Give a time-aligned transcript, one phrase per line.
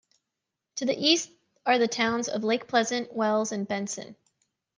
[0.77, 1.29] To the east
[1.63, 4.15] are the Towns of Lake Pleasant, Wells, and Benson.